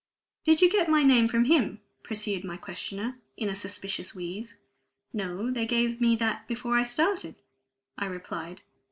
[0.43, 4.57] "Did you get my name from him?" pursued my questioner, in a suspicious wheeze.
[5.13, 7.35] "No; they gave me that before I started,"
[7.99, 8.63] I replied.